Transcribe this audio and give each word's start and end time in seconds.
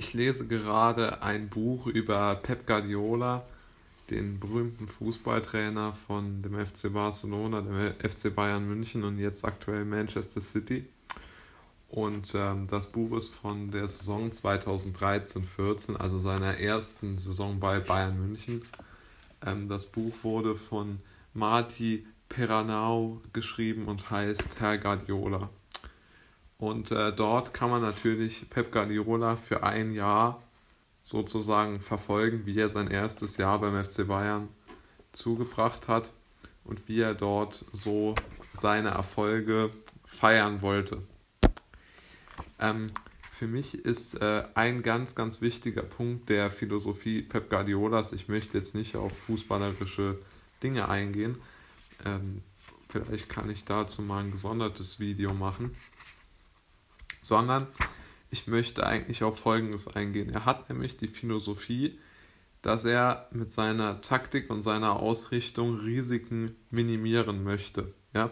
Ich 0.00 0.14
lese 0.14 0.46
gerade 0.46 1.22
ein 1.22 1.48
Buch 1.48 1.88
über 1.88 2.36
Pep 2.36 2.68
Guardiola, 2.68 3.44
den 4.10 4.38
berühmten 4.38 4.86
Fußballtrainer 4.86 5.92
von 5.92 6.40
dem 6.40 6.54
FC 6.54 6.92
Barcelona, 6.92 7.62
dem 7.62 7.94
FC 7.98 8.32
Bayern 8.32 8.68
München 8.68 9.02
und 9.02 9.18
jetzt 9.18 9.44
aktuell 9.44 9.84
Manchester 9.84 10.40
City. 10.40 10.86
Und 11.88 12.32
ähm, 12.36 12.68
das 12.68 12.92
Buch 12.92 13.16
ist 13.16 13.34
von 13.34 13.72
der 13.72 13.88
Saison 13.88 14.30
2013-14, 14.30 15.96
also 15.96 16.20
seiner 16.20 16.58
ersten 16.58 17.18
Saison 17.18 17.58
bei 17.58 17.80
Bayern 17.80 18.20
München. 18.20 18.62
Ähm, 19.44 19.68
das 19.68 19.86
Buch 19.86 20.14
wurde 20.22 20.54
von 20.54 21.00
Marti 21.34 22.06
Peranau 22.28 23.20
geschrieben 23.32 23.86
und 23.86 24.10
heißt 24.10 24.60
Herr 24.60 24.78
Guardiola. 24.78 25.50
Und 26.58 26.90
äh, 26.90 27.12
dort 27.12 27.54
kann 27.54 27.70
man 27.70 27.82
natürlich 27.82 28.50
Pep 28.50 28.72
Guardiola 28.72 29.36
für 29.36 29.62
ein 29.62 29.92
Jahr 29.92 30.42
sozusagen 31.02 31.80
verfolgen, 31.80 32.46
wie 32.46 32.58
er 32.58 32.68
sein 32.68 32.88
erstes 32.88 33.36
Jahr 33.36 33.60
beim 33.60 33.82
FC 33.82 34.06
Bayern 34.06 34.48
zugebracht 35.12 35.88
hat 35.88 36.12
und 36.64 36.88
wie 36.88 37.00
er 37.00 37.14
dort 37.14 37.64
so 37.72 38.14
seine 38.52 38.90
Erfolge 38.90 39.70
feiern 40.04 40.60
wollte. 40.60 41.00
Ähm, 42.58 42.88
für 43.30 43.46
mich 43.46 43.84
ist 43.84 44.14
äh, 44.20 44.42
ein 44.54 44.82
ganz, 44.82 45.14
ganz 45.14 45.40
wichtiger 45.40 45.82
Punkt 45.82 46.28
der 46.28 46.50
Philosophie 46.50 47.22
Pep 47.22 47.50
Guardiolas, 47.50 48.12
ich 48.12 48.28
möchte 48.28 48.58
jetzt 48.58 48.74
nicht 48.74 48.96
auf 48.96 49.16
fußballerische 49.16 50.18
Dinge 50.60 50.88
eingehen, 50.88 51.38
ähm, 52.04 52.42
vielleicht 52.88 53.28
kann 53.28 53.48
ich 53.48 53.64
dazu 53.64 54.02
mal 54.02 54.24
ein 54.24 54.32
gesondertes 54.32 54.98
Video 54.98 55.32
machen, 55.34 55.76
sondern 57.28 57.66
ich 58.30 58.46
möchte 58.46 58.86
eigentlich 58.86 59.22
auf 59.22 59.38
Folgendes 59.38 59.86
eingehen. 59.86 60.30
Er 60.30 60.46
hat 60.46 60.68
nämlich 60.70 60.96
die 60.96 61.08
Philosophie, 61.08 61.98
dass 62.62 62.84
er 62.84 63.28
mit 63.30 63.52
seiner 63.52 64.00
Taktik 64.00 64.50
und 64.50 64.62
seiner 64.62 64.96
Ausrichtung 64.96 65.78
Risiken 65.78 66.56
minimieren 66.70 67.44
möchte. 67.44 67.94
Ja? 68.14 68.30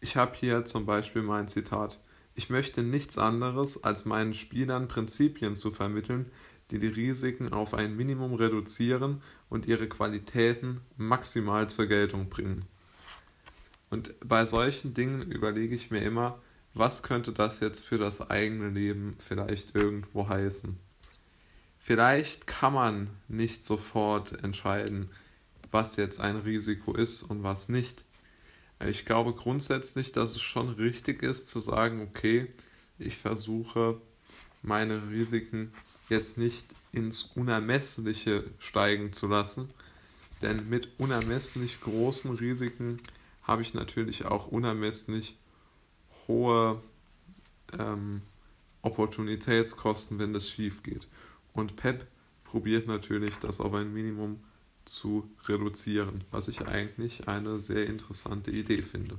Ich 0.00 0.16
habe 0.16 0.36
hier 0.36 0.64
zum 0.64 0.86
Beispiel 0.86 1.22
mein 1.22 1.48
Zitat. 1.48 2.00
Ich 2.34 2.50
möchte 2.50 2.82
nichts 2.82 3.16
anderes, 3.16 3.82
als 3.82 4.04
meinen 4.04 4.34
Spielern 4.34 4.88
Prinzipien 4.88 5.54
zu 5.54 5.70
vermitteln, 5.70 6.30
die 6.70 6.78
die 6.78 6.88
Risiken 6.88 7.52
auf 7.52 7.74
ein 7.74 7.96
Minimum 7.96 8.34
reduzieren 8.34 9.22
und 9.48 9.66
ihre 9.66 9.88
Qualitäten 9.88 10.80
maximal 10.96 11.70
zur 11.70 11.86
Geltung 11.86 12.28
bringen. 12.28 12.64
Und 13.88 14.14
bei 14.20 14.44
solchen 14.46 14.94
Dingen 14.94 15.30
überlege 15.30 15.74
ich 15.74 15.90
mir 15.90 16.02
immer, 16.02 16.40
was 16.74 17.02
könnte 17.02 17.32
das 17.32 17.60
jetzt 17.60 17.84
für 17.84 17.98
das 17.98 18.30
eigene 18.30 18.68
Leben 18.70 19.16
vielleicht 19.18 19.74
irgendwo 19.74 20.28
heißen? 20.28 20.78
Vielleicht 21.78 22.46
kann 22.46 22.74
man 22.74 23.10
nicht 23.28 23.64
sofort 23.64 24.44
entscheiden, 24.44 25.10
was 25.70 25.96
jetzt 25.96 26.20
ein 26.20 26.36
Risiko 26.36 26.94
ist 26.94 27.22
und 27.22 27.42
was 27.42 27.68
nicht. 27.68 28.04
Ich 28.86 29.04
glaube 29.04 29.34
grundsätzlich, 29.34 30.12
dass 30.12 30.32
es 30.32 30.40
schon 30.40 30.68
richtig 30.70 31.22
ist 31.22 31.48
zu 31.48 31.60
sagen, 31.60 32.02
okay, 32.02 32.46
ich 32.98 33.16
versuche 33.16 34.00
meine 34.62 35.10
Risiken 35.10 35.72
jetzt 36.08 36.38
nicht 36.38 36.66
ins 36.92 37.22
Unermessliche 37.22 38.44
steigen 38.58 39.12
zu 39.12 39.26
lassen, 39.26 39.70
denn 40.42 40.68
mit 40.68 40.88
unermesslich 40.98 41.80
großen 41.80 42.34
Risiken 42.34 43.00
habe 43.42 43.62
ich 43.62 43.74
natürlich 43.74 44.24
auch 44.24 44.48
unermesslich 44.48 45.36
hohe 46.30 46.80
ähm, 47.78 48.22
Opportunitätskosten, 48.82 50.18
wenn 50.18 50.32
das 50.32 50.48
schief 50.48 50.82
geht. 50.82 51.08
Und 51.52 51.76
Pep 51.76 52.06
probiert 52.44 52.86
natürlich, 52.86 53.36
das 53.38 53.60
auf 53.60 53.74
ein 53.74 53.92
Minimum 53.92 54.40
zu 54.84 55.28
reduzieren, 55.46 56.24
was 56.30 56.48
ich 56.48 56.66
eigentlich 56.66 57.28
eine 57.28 57.58
sehr 57.58 57.86
interessante 57.86 58.50
Idee 58.50 58.82
finde. 58.82 59.18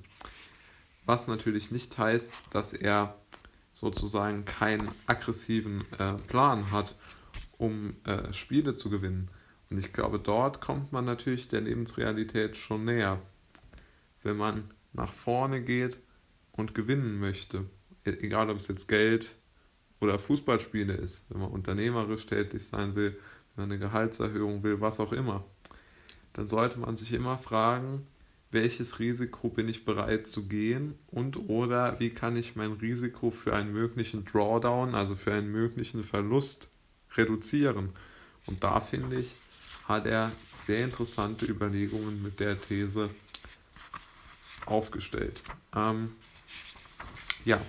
Was 1.06 1.28
natürlich 1.28 1.72
nicht 1.72 1.98
heißt, 1.98 2.32
dass 2.50 2.74
er 2.74 3.16
sozusagen 3.74 4.46
keinen 4.46 4.90
aggressiven 5.06 5.86
äh, 5.98 6.14
Plan 6.14 6.72
hat, 6.72 6.96
um 7.58 7.96
äh, 8.06 8.34
Spiele 8.34 8.74
zu 8.74 8.90
gewinnen. 8.90 9.30
Und 9.70 9.78
ich 9.78 9.94
glaube, 9.94 10.20
dort 10.20 10.62
kommt 10.62 10.92
man 10.92 11.06
natürlich 11.06 11.48
der 11.48 11.62
Lebensrealität 11.62 12.58
schon 12.58 12.86
näher. 12.86 13.22
Wenn 14.24 14.38
man 14.38 14.72
nach 14.94 15.12
vorne 15.12 15.62
geht 15.62 16.00
und 16.54 16.76
gewinnen 16.76 17.20
möchte, 17.20 17.66
e-, 18.06 18.12
egal 18.12 18.50
ob 18.50 18.58
es 18.58 18.68
jetzt 18.68 18.88
Geld 18.88 19.36
oder 20.00 20.20
Fußballspiele 20.20 20.94
ist, 20.94 21.26
wenn 21.30 21.42
man 21.42 21.52
unternehmerisch 21.52 22.26
tätig 22.26 22.66
sein 22.66 22.96
will, 22.96 23.12
wenn 23.56 23.68
man 23.68 23.72
eine 23.72 23.80
Gehaltserhöhung 23.80 24.64
will, 24.64 24.82
was 24.82 25.00
auch 25.00 25.12
immer, 25.12 25.46
dann 26.34 26.48
sollte 26.48 26.80
man 26.80 26.96
sich 26.96 27.14
immer 27.14 27.38
fragen, 27.38 28.06
welches 28.52 29.00
Risiko 29.00 29.50
bin 29.50 29.70
ich 29.70 29.86
bereit 29.86 30.28
zu 30.28 30.48
gehen 30.48 30.96
und 31.08 31.38
oder 31.50 32.00
wie 32.00 32.10
kann 32.10 32.36
ich 32.36 32.56
mein 32.56 32.74
Risiko 32.74 33.32
für 33.32 33.56
einen 33.56 33.72
möglichen 33.72 34.26
Drawdown, 34.26 34.94
also 34.94 35.16
für 35.16 35.34
einen 35.34 35.52
möglichen 35.52 36.04
Verlust 36.04 36.68
reduzieren. 37.16 37.90
Und 38.46 38.64
da 38.64 38.82
finde 38.82 39.20
ich, 39.20 39.36
hat 39.88 40.06
er 40.06 40.32
sehr 40.52 40.84
interessante 40.84 41.46
Überlegungen 41.46 42.22
mit 42.22 42.40
der 42.40 42.60
These 42.60 43.10
aufgestellt. 44.66 45.42
Ähm, 45.76 46.12
ja, 47.46 47.62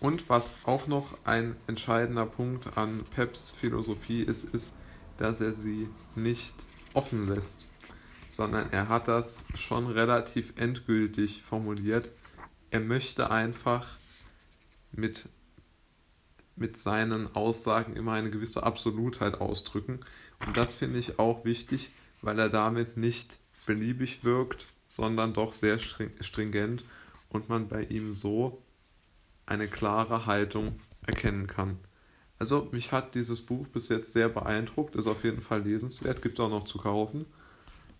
und 0.00 0.28
was 0.28 0.54
auch 0.64 0.86
noch 0.86 1.18
ein 1.24 1.56
entscheidender 1.66 2.26
Punkt 2.26 2.76
an 2.76 3.04
Peps 3.14 3.52
Philosophie 3.52 4.22
ist, 4.22 4.44
ist, 4.44 4.72
dass 5.18 5.40
er 5.40 5.52
sie 5.52 5.88
nicht 6.14 6.66
offen 6.94 7.28
lässt 7.28 7.66
sondern 8.30 8.72
er 8.72 8.88
hat 8.88 9.08
das 9.08 9.44
schon 9.54 9.88
relativ 9.88 10.54
endgültig 10.56 11.42
formuliert. 11.42 12.10
Er 12.70 12.80
möchte 12.80 13.30
einfach 13.30 13.98
mit, 14.92 15.28
mit 16.56 16.78
seinen 16.78 17.34
Aussagen 17.34 17.96
immer 17.96 18.12
eine 18.12 18.30
gewisse 18.30 18.62
Absolutheit 18.62 19.40
ausdrücken. 19.40 20.00
Und 20.46 20.56
das 20.56 20.74
finde 20.74 21.00
ich 21.00 21.18
auch 21.18 21.44
wichtig, 21.44 21.90
weil 22.22 22.38
er 22.38 22.48
damit 22.48 22.96
nicht 22.96 23.38
beliebig 23.66 24.24
wirkt, 24.24 24.66
sondern 24.86 25.34
doch 25.34 25.52
sehr 25.52 25.78
stringent 25.78 26.84
und 27.28 27.48
man 27.48 27.68
bei 27.68 27.82
ihm 27.84 28.12
so 28.12 28.62
eine 29.50 29.68
klare 29.68 30.26
Haltung 30.26 30.80
erkennen 31.06 31.46
kann. 31.46 31.78
Also 32.38 32.68
mich 32.72 32.92
hat 32.92 33.14
dieses 33.14 33.42
Buch 33.42 33.66
bis 33.68 33.88
jetzt 33.88 34.12
sehr 34.12 34.28
beeindruckt, 34.28 34.96
ist 34.96 35.06
auf 35.06 35.24
jeden 35.24 35.42
Fall 35.42 35.62
lesenswert, 35.62 36.22
gibt 36.22 36.38
es 36.38 36.44
auch 36.44 36.48
noch 36.48 36.64
zu 36.64 36.78
kaufen 36.78 37.26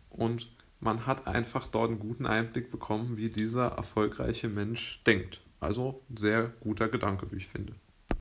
und 0.08 0.48
man 0.80 1.06
hat 1.06 1.26
einfach 1.26 1.66
dort 1.66 1.90
einen 1.90 1.98
guten 1.98 2.24
Einblick 2.24 2.70
bekommen, 2.70 3.18
wie 3.18 3.28
dieser 3.28 3.66
erfolgreiche 3.66 4.48
Mensch 4.48 5.02
denkt. 5.06 5.42
Also 5.60 6.00
sehr 6.14 6.54
guter 6.60 6.88
Gedanke, 6.88 7.30
wie 7.30 7.36
ich 7.36 7.48
finde. 7.48 7.74